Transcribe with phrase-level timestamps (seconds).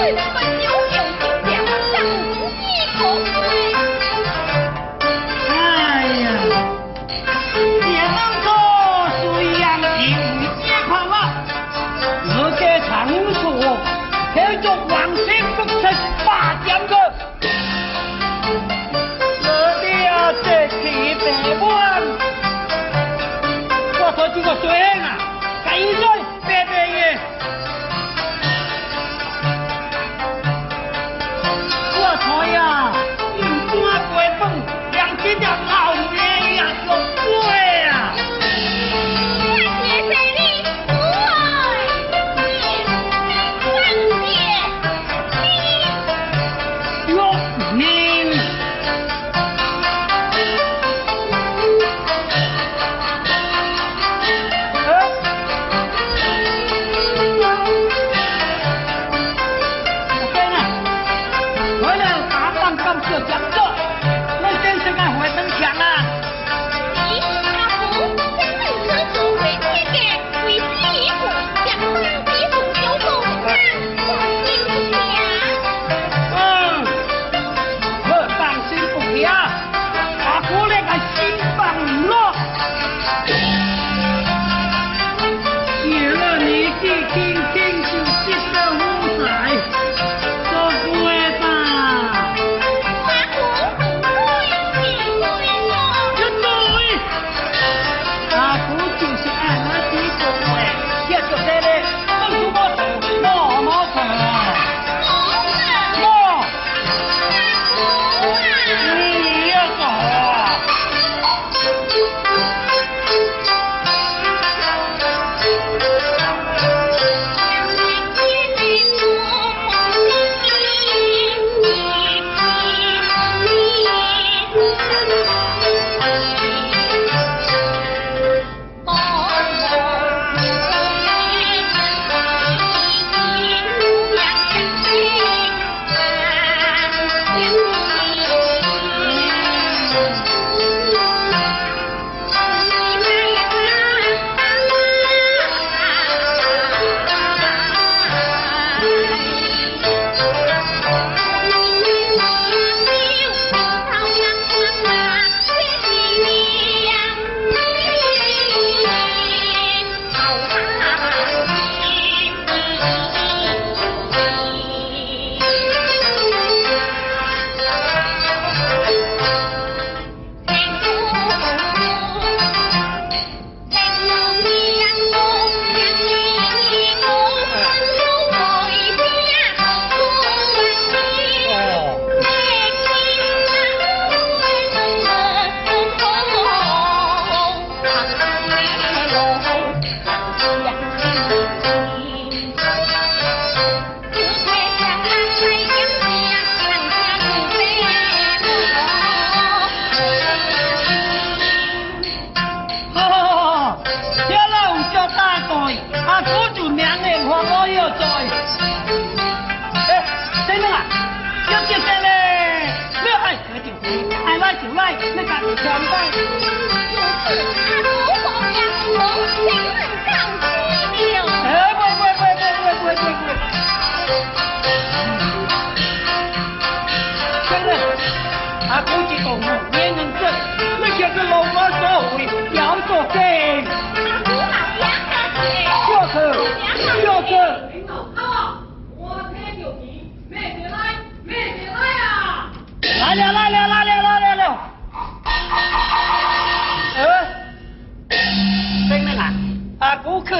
[0.00, 0.47] 哎
[63.00, 63.67] 浙江浙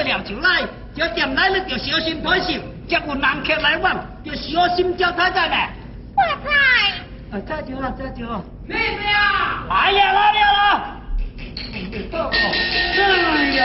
[0.03, 0.63] 了就来，
[0.95, 2.53] 这店来了就小心脱手，
[2.87, 5.69] 接有男客来往，就小心招太太嘞。
[6.15, 6.51] 我来。
[7.31, 8.43] 啊，太巧了，太巧。
[8.67, 9.63] 妹子呀！
[9.69, 10.97] 哎呀，来了啦！
[12.97, 12.99] 哎
[13.55, 13.59] 呀！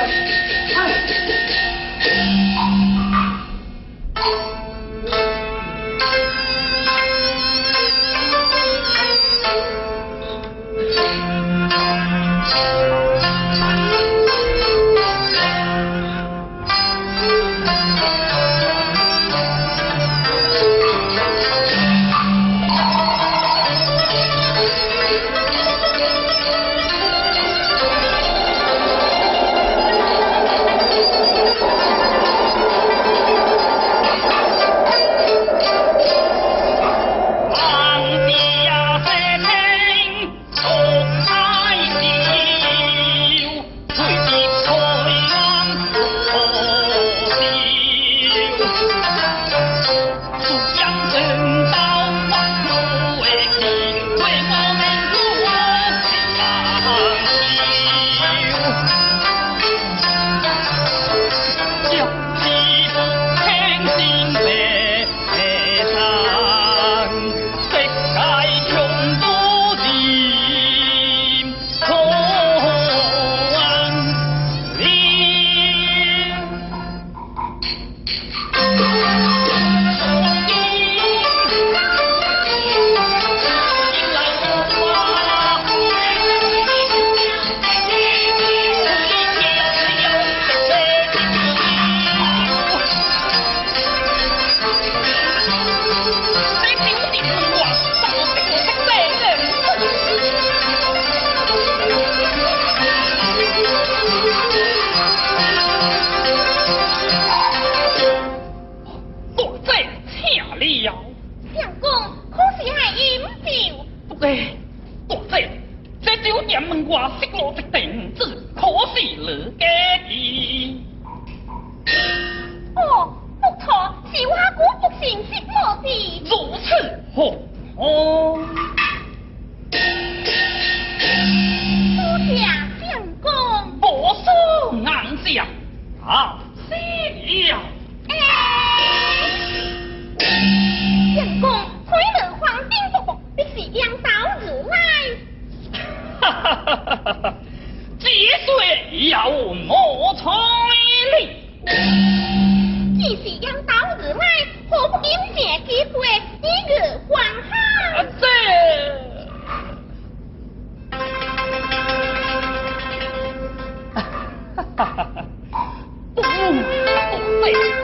[167.52, 167.83] place.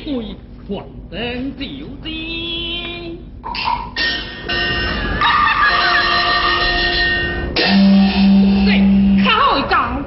[0.00, 0.36] 对，
[0.68, 1.64] 黄灯就
[2.02, 2.06] 见。
[8.68, 8.70] 哎，
[9.24, 9.26] 巧
[9.68, 10.04] 干，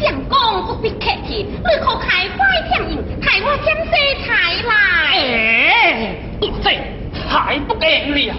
[0.00, 0.32] 相公
[0.66, 2.38] 不必客气，你可开怀
[2.70, 3.92] 畅饮，替我添些
[4.24, 4.28] 菜
[4.66, 4.72] 来。
[5.12, 6.16] 哎，
[6.62, 6.66] 这
[7.12, 8.34] 菜不干了，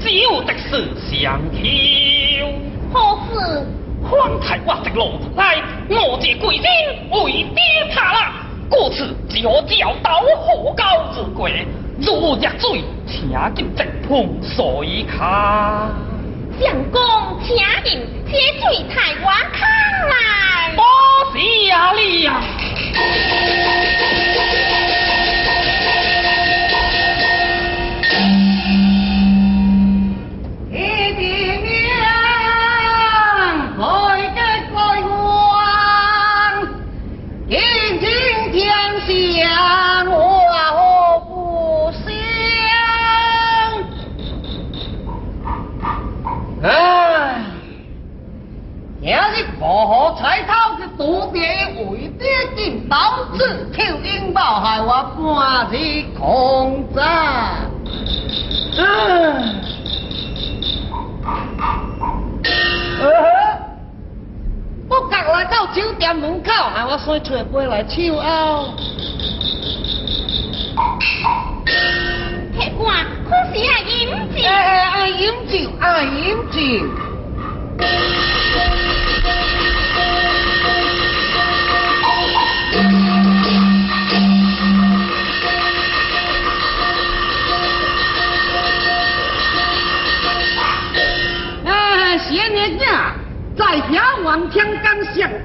[0.00, 2.48] 只有的是香料。
[2.92, 2.94] 可
[3.28, 3.30] 是
[4.10, 6.64] 方才我的罗来，我这贵人
[7.10, 7.60] 未必
[7.94, 8.39] 他啦。
[8.70, 11.48] 故此只好教导何高之过，
[11.98, 15.90] 如入水，请进直碰水卡。
[16.60, 17.00] 相公，
[17.44, 19.68] 请饮，这水太我康
[20.08, 20.14] 来。
[20.76, 20.84] 多
[21.34, 21.38] 谢
[21.72, 22.30] 了。
[22.94, 24.19] 害
[67.52, 68.79] 我先吹杯来抽啊。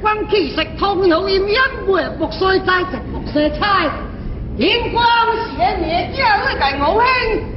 [0.01, 3.89] 光气息，通有阴阳月木衰在直木色彩。
[4.57, 5.03] 天光
[5.57, 7.03] 显夜家日在五兄，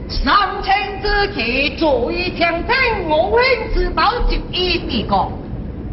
[0.09, 3.41] 三清之气最强听五兄
[3.75, 5.29] 之宝就一地个。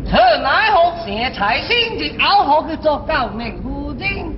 [0.05, 4.33] 此乃何邪财星的熬好去做高明夫人？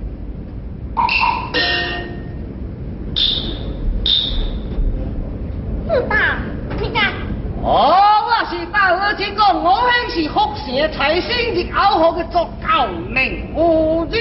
[5.86, 6.38] 四大，
[6.80, 7.27] 你看。
[7.62, 8.04] 哦。
[8.28, 14.20] 我是大哥听讲，我兄是福蛇财星日熬好的作高明夫人。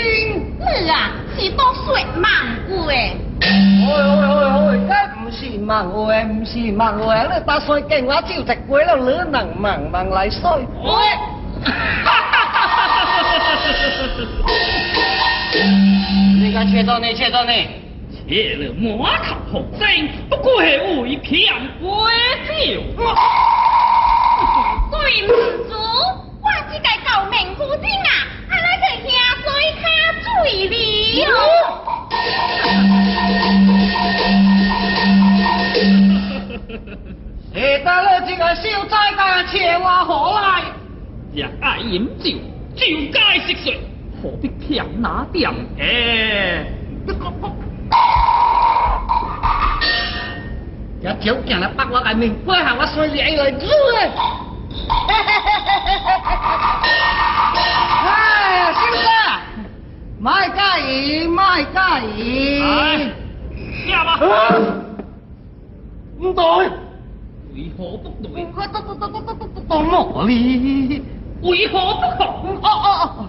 [0.59, 2.23] 你啊，是多说梦
[2.85, 2.91] 话。
[2.91, 4.91] 哎哎哎，该
[5.23, 10.59] 不是梦话，不是梦话，你打算跟我照直过了，你能慢慢来说。
[16.39, 17.67] 你看，切到你，切到你，
[18.27, 19.87] 切了满口红声，
[20.29, 20.67] 不过是
[21.01, 21.87] 为骗鬼
[22.45, 22.83] 酒。
[24.91, 25.31] 对不
[25.69, 25.71] 住，
[26.41, 28.09] 我 这个救命夫人啊，
[28.49, 29.07] 阿拉在下
[29.41, 29.45] 水
[29.79, 29.81] 卡
[30.43, 31.27] 水里哦。
[37.53, 40.45] 是得了这个小灾难，切我何来？
[41.33, 42.37] 若爱饮酒，
[42.75, 43.79] 酒该食水，
[44.21, 46.73] 何必骗那点诶？
[51.07, 53.99] 一条件来 bắt 我 cái mình quay hàng 我衰你嚟煮啊！
[58.03, 58.07] 哎
[58.57, 59.07] 呀，先生，
[60.19, 61.79] 卖介意，卖介
[62.17, 62.19] 意。
[63.89, 64.19] 下吧。
[66.19, 66.43] 唔对。
[67.55, 68.45] 为何不对？
[68.53, 71.01] 我都都都都都都都到哪里？
[71.41, 72.43] 为何不好？
[72.61, 72.85] 哦哦
[73.17, 73.19] 哦！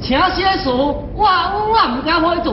[0.00, 0.72] 请先说，
[1.14, 1.26] 我我
[1.66, 2.48] 唔敢开做。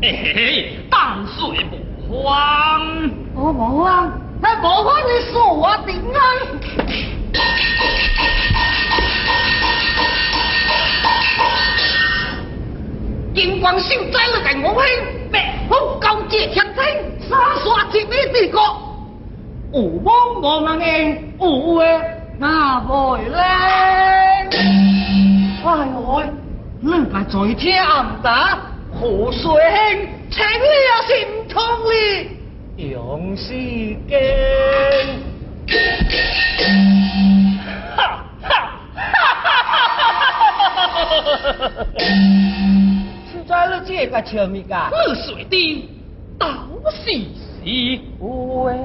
[0.00, 0.04] 嘿
[0.34, 1.76] 嘿，淡水不。
[2.08, 4.10] 慌，我无啊，
[4.40, 6.18] 那无慌你说我点啊？
[13.34, 14.90] 金光秀在了个我兄，
[15.30, 16.82] 白虎高阶强兵，
[17.28, 18.58] 杀杀几米地国，
[19.74, 22.00] 有帮无能人，有诶
[22.38, 23.38] 那会咧？
[25.62, 26.22] 哎呦，
[26.80, 28.58] 你家在听暗打，
[28.98, 30.08] 何水兄？
[30.30, 31.10] 请你啊是
[31.48, 32.36] 唔通哩，
[32.76, 33.54] 杨世
[34.06, 34.12] 坚，
[37.96, 37.98] 哈
[38.42, 38.50] 哈
[38.92, 41.08] 哈哈哈
[41.72, 41.96] 哈！
[43.32, 44.90] 现在你这个笑咪噶？
[44.92, 45.88] 我水的
[46.38, 47.64] 倒是是
[48.18, 48.76] 喂，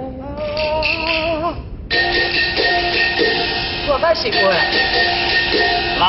[3.90, 4.40] 我该是喂，
[6.00, 6.04] 来。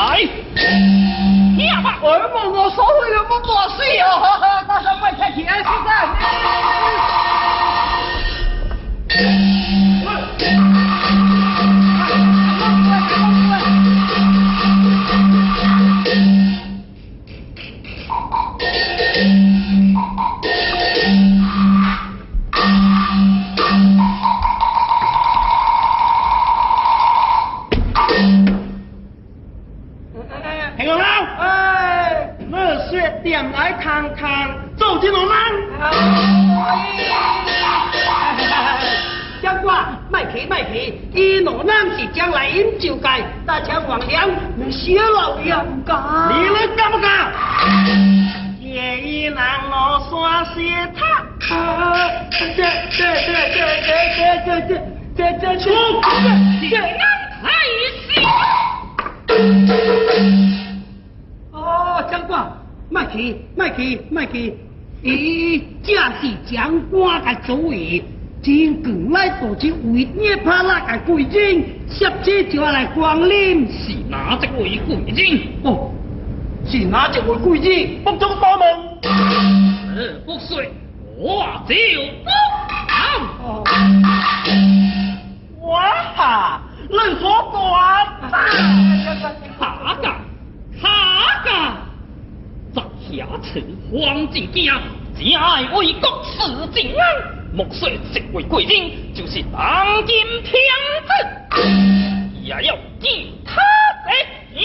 [1.65, 1.97] 哎呀妈！
[2.01, 5.65] 我烧毁了我大师啊，哈哈，大家买菜去啊，先
[11.17, 11.24] 生。
[65.05, 68.03] 伊正是将官个主意，
[68.41, 75.41] 天近来布置为涅派拉个贵人，摄次就要来光临，是哪一位贵人？
[75.61, 75.91] 哦，
[76.65, 78.03] 是哪一位贵人？
[78.03, 78.67] 不中大门。
[79.95, 80.67] 呃，不帅，
[81.19, 82.33] 我只有风。
[82.89, 82.97] 啊
[85.61, 85.69] 哇
[86.15, 86.61] 哈！
[86.89, 87.61] 论火短，
[88.31, 89.13] 哈哈
[89.59, 89.67] 哈
[90.81, 90.83] 哈
[91.43, 91.77] 哈！
[92.73, 94.81] 在下此黄金家。
[95.17, 97.01] 只爱为国事尽安。
[97.53, 100.53] 莫说这位贵人就是当今天
[101.07, 101.09] 子，
[102.43, 103.55] 也要敬他
[104.05, 104.11] 的
[104.53, 104.59] 意。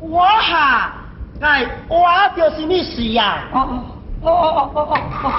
[0.00, 0.92] 我哈，
[1.40, 2.04] 哎，我
[2.36, 3.44] 就是你事呀。
[3.52, 3.84] 哦
[4.22, 5.30] 哦哦哦哦哦哦。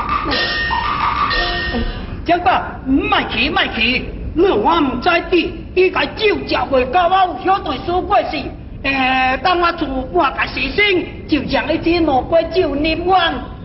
[2.26, 8.42] 长官，唔卖去卖去，你我唔知啲，伊个酒食袂到，我有晓得说过事。
[8.86, 12.76] 诶，当我做半个时辰，就将一支两杯酒。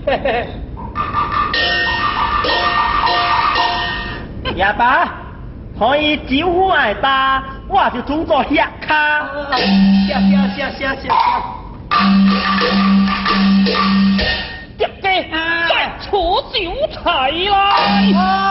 [0.06, 0.48] 嘿嘿。
[4.54, 5.12] 爷爸，
[5.78, 9.28] 可以招呼挨打，我就做做客卡。
[9.56, 9.62] 谢
[10.14, 10.14] 谢
[10.56, 11.08] 谢谢谢谢。
[14.78, 15.06] 接着
[15.68, 16.56] 再出酒
[16.94, 18.49] 菜来。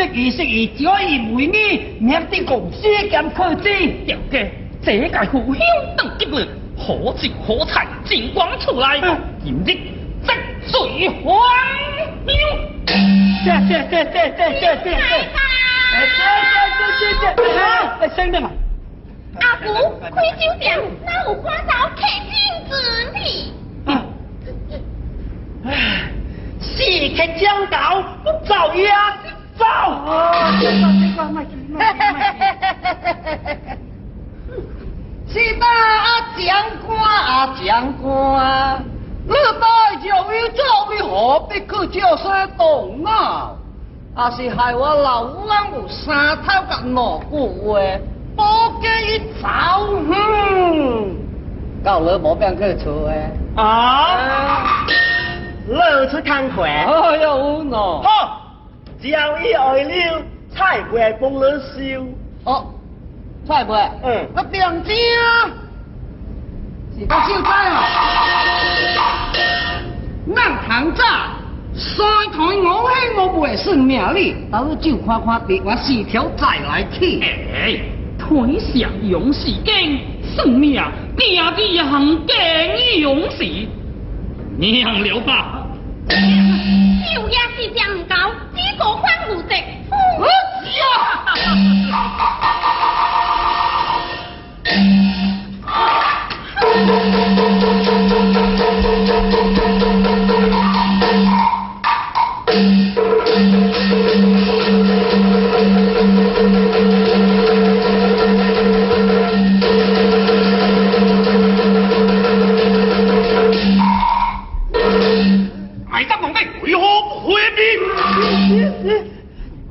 [0.00, 1.56] 哦，相公相公，适宜适宜，只可以为你
[2.00, 4.04] 免得公司咁客气。
[4.06, 4.34] 接着
[4.82, 5.60] 这个父兄
[5.96, 8.98] 等吉日，可酒可菜尽光出来，
[9.44, 9.78] 今日即
[10.66, 11.26] 水欢
[12.26, 12.32] 迎。
[13.42, 14.86] 谢谢谢谢谢谢谢谢。
[15.92, 16.56] 哎，谢谢
[16.98, 17.52] 谢谢谢。
[18.00, 18.50] 哎，生的嘛。
[19.40, 19.66] 阿姑，
[20.00, 22.32] 开酒店，哪有看到客厅
[22.68, 22.70] 子
[23.14, 23.18] 呢？
[23.86, 23.88] 啊。
[25.64, 25.68] 唉，
[26.60, 26.72] 四
[27.16, 28.02] 客将到，
[28.46, 29.18] 走呀
[29.60, 29.64] 走。
[29.66, 30.08] 哦，
[30.60, 33.78] 这个这个，卖去卖去卖去。
[35.32, 35.64] 是吧，
[36.06, 36.40] 阿长
[36.86, 37.62] 官阿长
[38.02, 38.04] 官。
[39.28, 39.64] 你带
[40.02, 41.12] 就要走，你何
[41.48, 42.24] 必去叫些
[42.56, 43.52] 动啊？
[44.36, 46.94] 是害我老翁有三头甲两
[47.30, 47.68] 句话，
[48.36, 48.38] 不
[48.80, 49.08] 给伊
[49.40, 49.46] 走。
[50.08, 50.12] 哼，
[51.84, 53.30] 到你无变去厝诶。
[53.56, 54.84] 啊？
[55.66, 55.74] 你
[56.10, 56.62] 出工课？
[56.64, 57.28] 哎呀，有
[57.64, 57.70] 喏。
[59.00, 60.22] 好，只要伊爱了，
[60.54, 62.04] 菜会帮你烧。
[62.44, 62.66] 哦，
[63.46, 63.74] 菜会？
[64.04, 64.26] 嗯。
[64.36, 65.50] 我定知啊。
[66.98, 67.74] 是个小菜啊！
[70.36, 71.02] 咱行早
[71.74, 77.20] 三台五黑我袂算命哩，等就看看别我四条再来去。
[77.22, 77.80] 哎，
[78.18, 78.26] 台
[78.58, 80.00] 上勇士经，
[80.34, 80.82] 算命
[81.16, 82.36] 第二行更
[82.98, 83.44] 勇士，
[84.58, 85.66] 娘了吧？
[87.14, 88.14] 酒也是上不着，
[88.54, 89.48] 几多款物色。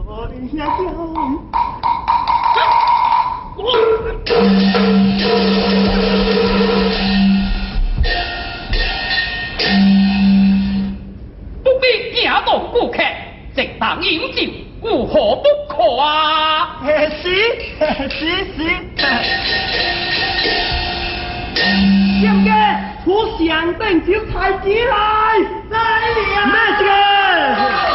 [0.09, 0.27] 我
[11.63, 12.97] 不必惊动顾客
[14.01, 14.41] 饮酒
[15.05, 16.81] 何不可啊。
[16.81, 16.89] 是
[17.21, 18.57] 是是
[23.05, 25.37] 出相等就太子来。
[25.69, 25.77] 来
[26.15, 26.19] 了。
[26.33, 27.88] 呀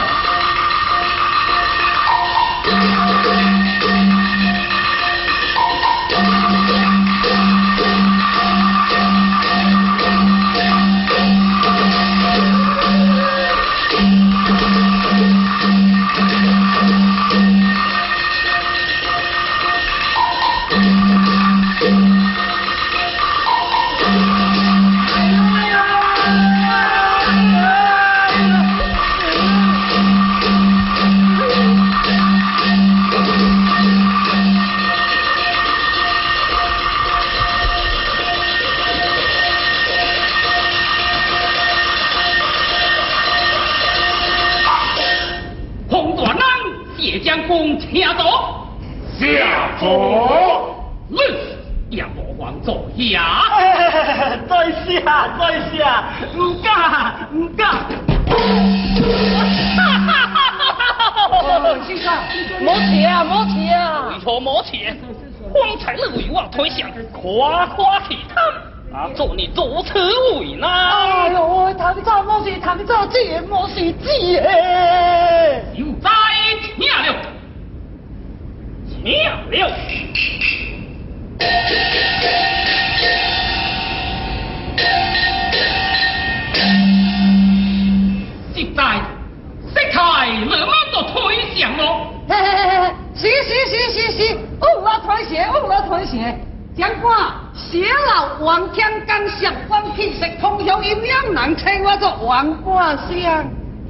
[95.35, 96.39] 我推鞋，有我推鞋。
[96.77, 97.17] 将官，
[97.55, 103.45] 写老王江刚相关气息，通向阴阳人称我做王卦相。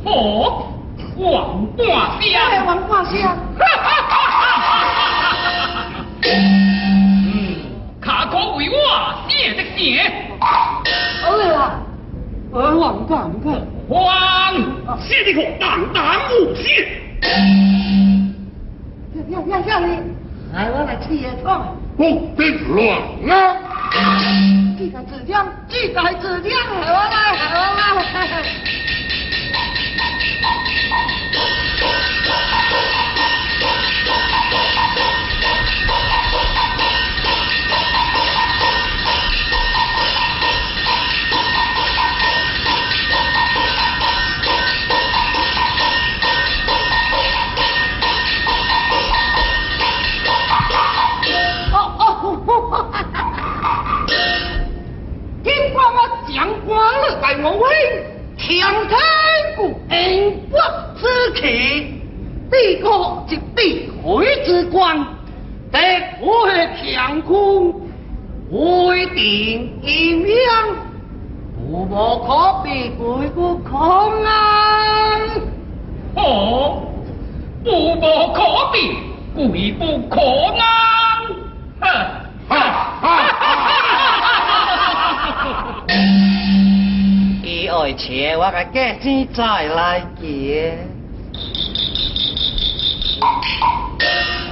[0.04, 0.66] 哦，
[1.16, 1.86] 王冠
[2.20, 2.22] 哎，
[2.56, 2.66] 香。
[2.66, 3.36] 王卦相。
[6.26, 7.56] 嗯，
[8.00, 8.74] 卡可为我
[9.28, 10.00] 写的写，
[10.40, 11.80] 哎呀，
[12.52, 13.60] 呃，王冠王冠。
[13.88, 14.00] 王
[15.00, 16.86] 写的可当当无写。
[19.30, 19.88] 呀呀呀你，
[20.54, 21.50] 来我来吃野菜。
[21.96, 22.04] 不
[22.36, 22.78] 得乱
[23.28, 23.56] 啊！
[24.78, 28.04] 这个质量，这个子将，海我来，海我来。
[57.42, 57.66] 我为，
[58.36, 58.96] 强天
[59.56, 60.60] 故恩国
[60.96, 61.02] 之
[61.40, 62.00] 气，
[62.50, 65.06] 帝国即帝会之光，
[65.72, 65.78] 得
[66.20, 67.72] 会强空，
[68.50, 70.76] 会定阴阳，
[71.58, 74.30] 无无可比贵不空啊！
[76.14, 76.82] 哦，
[77.64, 78.42] 不无可
[78.72, 78.96] 比，
[79.34, 80.62] 贵不可安。
[82.48, 82.58] 哈哈
[83.00, 83.06] 哈
[83.40, 83.83] 哈！
[87.68, 90.78] 爱钱，我甲价钱再来结。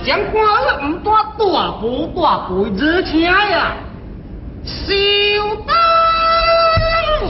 [0.04, 3.74] 将官了唔大大不大贵之钱呀，
[4.64, 4.92] 小
[5.66, 5.74] 灯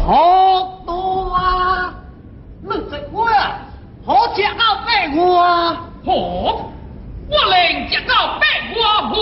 [0.07, 1.93] 好多啊！
[2.63, 3.27] 你这我，
[4.07, 5.43] 好食到百我。
[6.05, 6.13] 好，
[7.29, 8.43] 我连食到百
[8.75, 9.15] 外回。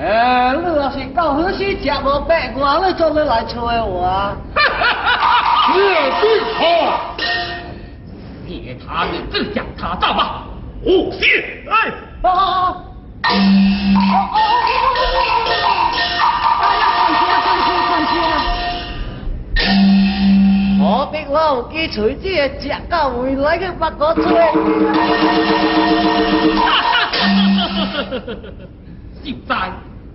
[0.00, 4.36] 哎，你若是到好时食无百我，你做咩来找我？
[5.72, 5.76] 写
[6.20, 6.62] 对好，
[8.46, 10.44] 别他你自将他造吧。
[10.84, 11.72] 无写来。
[12.22, 12.84] 哦哦哦！
[13.24, 13.28] 哦
[14.32, 14.36] 哦
[14.70, 14.74] 哎
[16.78, 16.88] 呀，
[17.44, 18.42] 放心放心放心。
[20.78, 22.24] 何必我有基锤子
[22.60, 24.22] 食到回来去八个吹？
[29.22, 29.54] 现在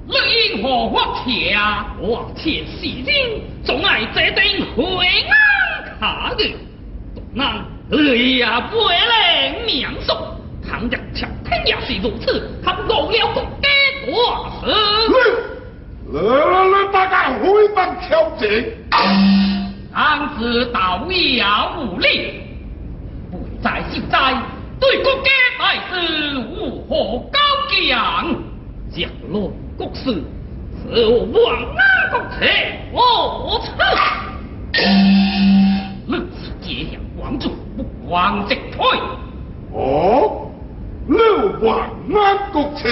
[0.06, 0.13] 你
[0.58, 1.96] 因何我切啊？
[2.00, 4.44] 我切是人，总爱这等
[4.76, 6.44] 回安卡的，
[7.34, 10.13] 那你也不能免受。
[10.68, 13.70] 倘若朝廷也是如此，他误了国家
[14.02, 14.12] 大
[14.60, 14.62] 事。
[16.12, 18.44] 来来来，大家回帮挑战。
[19.94, 21.44] 当时道也
[21.78, 22.42] 无力，
[23.32, 24.18] 不在现在
[24.80, 27.39] 对国家大事无何高
[27.70, 28.36] 讲，
[28.92, 30.23] 降落国事，
[30.83, 31.81] 是亡安
[32.12, 32.45] 国策，
[32.91, 33.67] 我操。
[36.05, 38.86] 你是这样王主，不王直退。
[39.71, 40.51] 哦，
[41.07, 41.17] 六
[41.62, 42.88] 万安国策，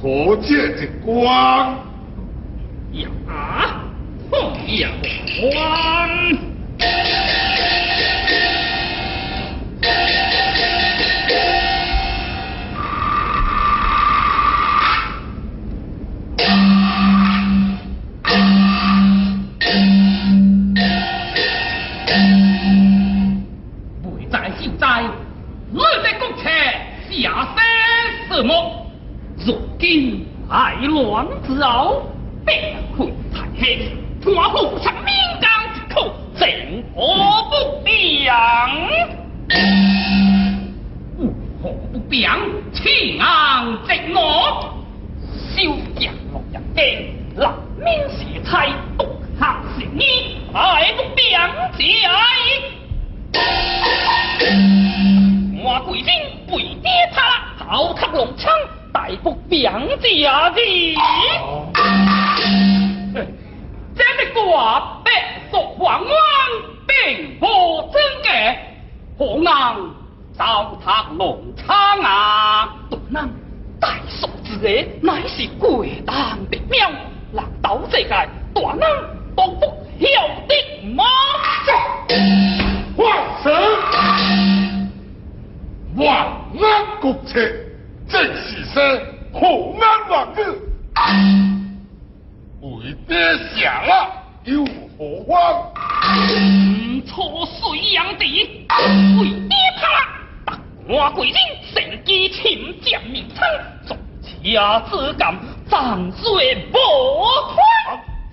[0.00, 1.76] 可借一光。
[2.92, 3.08] 呀，
[4.30, 4.38] 红
[4.76, 4.88] 呀
[5.40, 6.31] 光。
[30.52, 32.02] 爱乱之后，
[32.44, 33.88] 便会太黑，
[34.22, 35.06] 官府上民
[35.40, 36.46] 间之口，正
[36.94, 37.00] 何
[37.48, 38.68] 不良？
[41.16, 42.38] 无何不良？
[42.74, 44.74] 请昂直我，
[45.54, 45.62] 小
[45.98, 48.66] 将落日间，南面邪差，
[48.98, 49.06] 独
[49.40, 49.40] 行
[49.74, 52.12] 成衣，爱不良之爱。
[55.64, 56.12] 我贵姓
[56.54, 58.52] 为爹他啦，糟蹋农场，
[59.02, 60.60] 大不良家的。
[63.96, 65.10] 这个话白
[65.50, 66.06] 说黄安，
[66.86, 67.46] 并不
[67.92, 68.30] 真假，
[69.18, 69.92] 何能
[70.38, 72.76] 糟蹋农场啊？
[72.88, 73.28] 大人，
[73.80, 76.88] 大嫂之言乃是贵当的妙，
[77.32, 78.88] 难道这个大人
[79.34, 79.66] 都不
[79.98, 80.06] 晓
[80.46, 81.02] 得吗？
[82.96, 83.52] 万神，
[85.96, 86.06] 万
[86.60, 87.40] 安国策，
[88.12, 88.74] 正是说
[89.32, 89.40] 何
[89.80, 90.38] 安万日。
[92.60, 93.16] 为爹
[93.56, 93.90] 下了
[94.44, 94.62] 又
[94.98, 95.72] 何妨？
[97.06, 98.66] 错水养地，
[99.18, 99.82] 为爹怕，
[100.44, 101.36] 达官贵人
[101.74, 103.42] 乘机侵占民仓，
[103.86, 103.96] 作
[104.44, 105.34] 家之感，
[105.70, 106.78] 涨水不
[107.48, 107.56] 宽。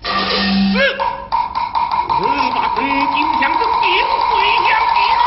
[0.02, 0.76] 是，
[2.20, 2.22] 我
[2.54, 3.88] 把水金枪是点
[4.28, 4.30] 水
[4.68, 4.68] 响
[5.16, 5.24] 啊！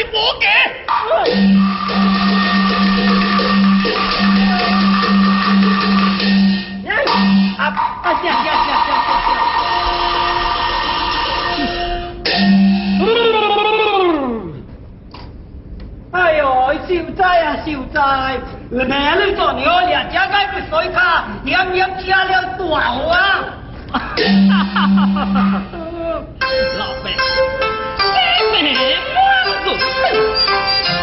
[0.00, 0.44] 咪跟随我嘅。
[7.58, 8.04] 啊啊！
[8.04, 9.28] 行行行行行行。
[16.12, 16.44] 哎呦，
[16.88, 18.00] 小仔啊，小仔，
[18.70, 18.88] 你你
[19.36, 23.44] 做牛俩家该不水卡，娘娘加了多少啊？
[26.78, 27.49] 老辈，妹妹满足，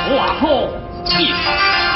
[0.10, 0.68] 我话好
[1.20, 1.87] 一